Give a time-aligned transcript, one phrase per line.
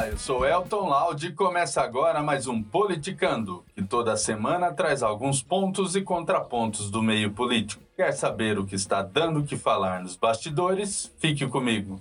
[0.00, 5.02] Olá, eu sou Elton Laude e começa agora mais um Politicando, que toda semana traz
[5.02, 7.82] alguns pontos e contrapontos do meio político.
[7.94, 11.14] Quer saber o que está dando que falar nos bastidores?
[11.18, 12.00] Fique comigo.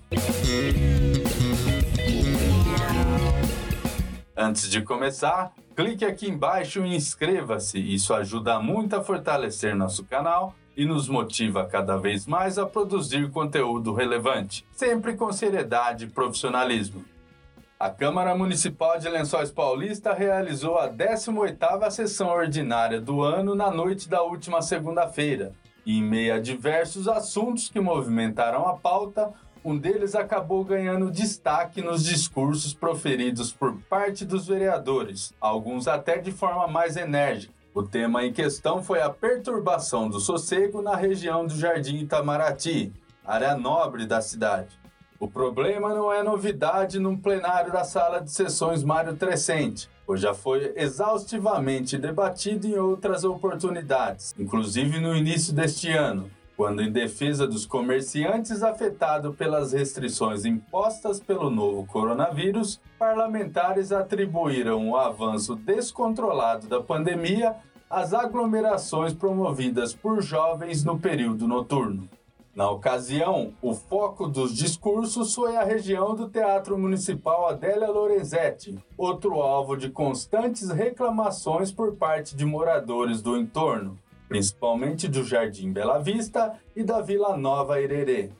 [4.34, 7.80] Antes de começar, clique aqui embaixo e inscreva-se.
[7.80, 13.30] Isso ajuda muito a fortalecer nosso canal e nos motiva cada vez mais a produzir
[13.30, 17.03] conteúdo relevante, sempre com seriedade e profissionalismo.
[17.81, 24.09] A Câmara Municipal de Lençóis Paulista realizou a 18ª sessão ordinária do ano na noite
[24.09, 25.53] da última segunda-feira.
[25.88, 29.31] Em meio a diversos assuntos que movimentaram a pauta,
[29.63, 36.33] um deles acabou ganhando destaque nos discursos proferidos por parte dos vereadores, alguns até de
[36.33, 37.53] forma mais enérgica.
[37.73, 42.91] O tema em questão foi a perturbação do sossego na região do Jardim Itamaraty,
[43.25, 44.77] área nobre da cidade.
[45.20, 50.34] O problema não é novidade no plenário da sala de sessões Mário Trescente, pois já
[50.34, 57.66] foi exaustivamente debatido em outras oportunidades, inclusive no início deste ano, quando, em defesa dos
[57.66, 67.58] comerciantes afetados pelas restrições impostas pelo novo coronavírus, parlamentares atribuíram o avanço descontrolado da pandemia
[67.89, 72.08] às aglomerações promovidas por jovens no período noturno.
[72.55, 79.36] Na ocasião, o foco dos discursos foi a região do Teatro Municipal Adélia Lorenzetti, outro
[79.36, 86.59] alvo de constantes reclamações por parte de moradores do entorno, principalmente do Jardim Bela Vista
[86.75, 88.31] e da Vila Nova Hererê.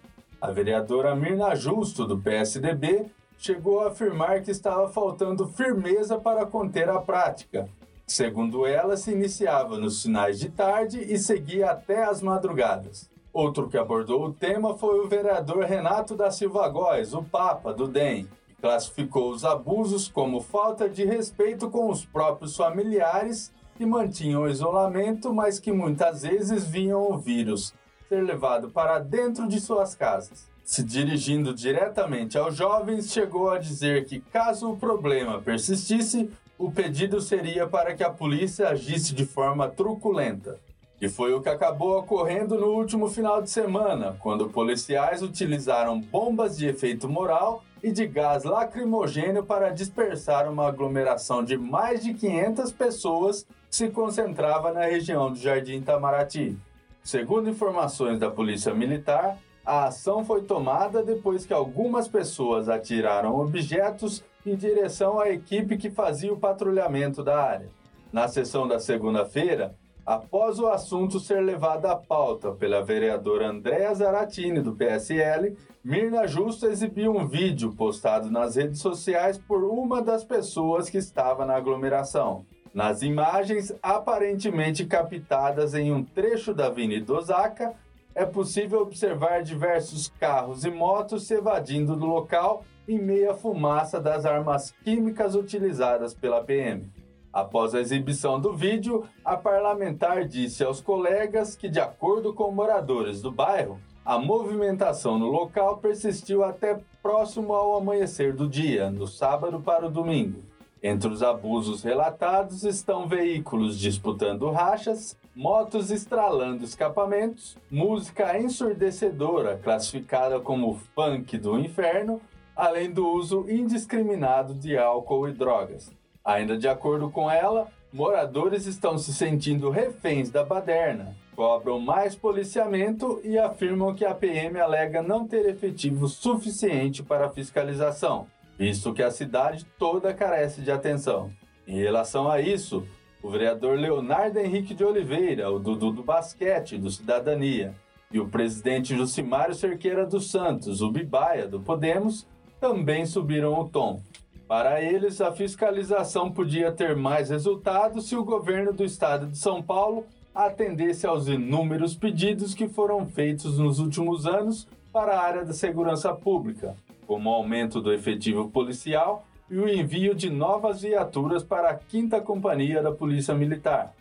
[0.42, 3.06] A vereadora Mirna Justo, do PSDB,
[3.38, 7.70] chegou a afirmar que estava faltando firmeza para conter a prática.
[8.08, 13.10] Segundo ela, se iniciava nos finais de tarde e seguia até as madrugadas.
[13.40, 17.88] Outro que abordou o tema foi o vereador Renato da Silva Góes, o Papa do
[17.88, 24.42] DEM, que classificou os abusos como falta de respeito com os próprios familiares que mantinham
[24.42, 27.74] o isolamento, mas que muitas vezes viam o vírus
[28.10, 30.50] ser levado para dentro de suas casas.
[30.66, 37.22] Se dirigindo diretamente aos jovens, chegou a dizer que, caso o problema persistisse, o pedido
[37.22, 40.60] seria para que a polícia agisse de forma truculenta.
[41.02, 46.58] E foi o que acabou ocorrendo no último final de semana, quando policiais utilizaram bombas
[46.58, 52.72] de efeito moral e de gás lacrimogênio para dispersar uma aglomeração de mais de 500
[52.74, 56.58] pessoas que se concentrava na região do Jardim Itamaraty.
[57.02, 64.22] Segundo informações da Polícia Militar, a ação foi tomada depois que algumas pessoas atiraram objetos
[64.46, 67.70] em direção à equipe que fazia o patrulhamento da área.
[68.12, 69.76] Na sessão da segunda-feira,
[70.10, 76.66] após o assunto ser levado à pauta pela vereadora Andréa Zaratini, do PSL, Mirna Justo
[76.66, 82.44] exibiu um vídeo postado nas redes sociais por uma das pessoas que estava na aglomeração.
[82.74, 87.76] Nas imagens, aparentemente captadas em um trecho da Avenida Osaka,
[88.16, 94.00] é possível observar diversos carros e motos se evadindo do local em meio à fumaça
[94.00, 96.90] das armas químicas utilizadas pela PM.
[97.32, 103.22] Após a exibição do vídeo, a parlamentar disse aos colegas que, de acordo com moradores
[103.22, 109.60] do bairro, a movimentação no local persistiu até próximo ao amanhecer do dia, no sábado
[109.60, 110.42] para o domingo.
[110.82, 120.80] Entre os abusos relatados estão veículos disputando rachas, motos estralando escapamentos, música ensurdecedora classificada como
[120.96, 122.20] funk do inferno,
[122.56, 125.99] além do uso indiscriminado de álcool e drogas.
[126.30, 133.20] Ainda de acordo com ela, moradores estão se sentindo reféns da baderna, cobram mais policiamento
[133.24, 138.28] e afirmam que a PM alega não ter efetivo suficiente para fiscalização
[138.60, 141.32] visto que a cidade toda carece de atenção.
[141.66, 142.86] Em relação a isso,
[143.24, 147.74] o vereador Leonardo Henrique de Oliveira, o Dudu do Basquete, do Cidadania,
[148.12, 152.28] e o presidente Jucimário Cerqueira dos Santos, o Bibaia, do Podemos,
[152.60, 154.02] também subiram o tom.
[154.50, 159.62] Para eles, a fiscalização podia ter mais resultados se o governo do estado de São
[159.62, 165.54] Paulo atendesse aos inúmeros pedidos que foram feitos nos últimos anos para a área da
[165.54, 166.76] segurança pública,
[167.06, 172.20] como o aumento do efetivo policial e o envio de novas viaturas para a 5
[172.24, 173.94] Companhia da Polícia Militar.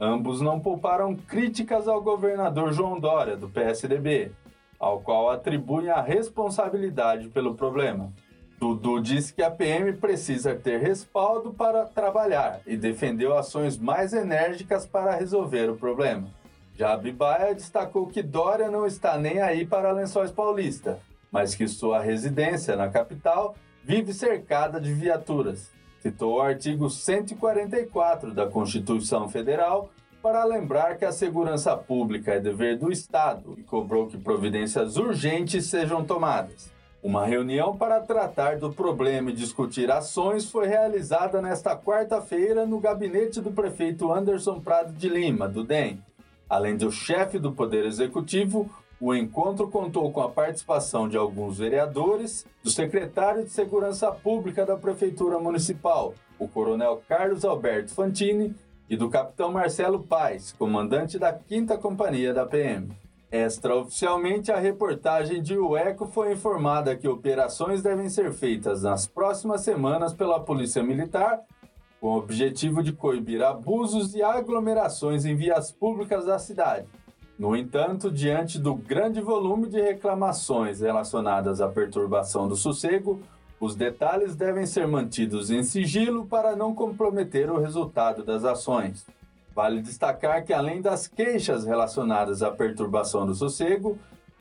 [0.00, 4.30] Ambos não pouparam críticas ao governador João Dória, do PSDB.
[4.78, 8.12] ao qual atribuem a responsabilidade pelo problema.
[8.58, 14.86] Dudu disse que a PM precisa ter respaldo para trabalhar e defendeu ações mais enérgicas
[14.86, 16.28] para resolver o problema.
[16.74, 20.98] Já Bibaia destacou que Dória não está nem aí para Lençóis Paulista,
[21.30, 23.54] mas que sua residência na capital
[23.84, 25.70] vive cercada de viaturas.
[26.00, 29.90] Citou o artigo 144 da Constituição Federal
[30.22, 35.66] para lembrar que a segurança pública é dever do Estado e cobrou que providências urgentes
[35.66, 36.75] sejam tomadas.
[37.06, 43.40] Uma reunião para tratar do problema e discutir ações foi realizada nesta quarta-feira no gabinete
[43.40, 46.02] do prefeito Anderson Prado de Lima, do DEM.
[46.50, 48.68] Além do chefe do Poder Executivo,
[49.00, 54.76] o encontro contou com a participação de alguns vereadores, do secretário de Segurança Pública da
[54.76, 58.52] Prefeitura Municipal, o coronel Carlos Alberto Fantini,
[58.90, 62.88] e do capitão Marcelo Paes, comandante da 5 Companhia da PM.
[63.30, 70.12] Extraoficialmente, a reportagem de UECO foi informada que operações devem ser feitas nas próximas semanas
[70.12, 71.40] pela Polícia Militar,
[72.00, 76.86] com o objetivo de coibir abusos e aglomerações em vias públicas da cidade.
[77.36, 83.20] No entanto, diante do grande volume de reclamações relacionadas à perturbação do sossego,
[83.58, 89.04] os detalhes devem ser mantidos em sigilo para não comprometer o resultado das ações.
[89.56, 93.98] Vale destacar que, além das queixas relacionadas à perturbação do sossego,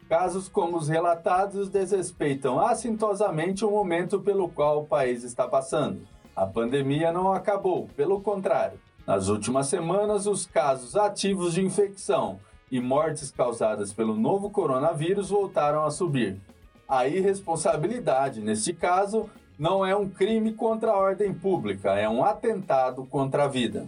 [0.10, 6.06] casos como os relatados desrespeitam assintosamente o momento pelo qual o país está passando.
[6.36, 8.78] A pandemia não acabou, pelo contrário.
[9.08, 12.38] Nas últimas semanas, os casos ativos de infecção
[12.70, 16.42] e mortes causadas pelo novo coronavírus voltaram a subir.
[16.90, 23.06] A irresponsabilidade, neste caso, não é um crime contra a ordem pública, é um atentado
[23.06, 23.88] contra a vida.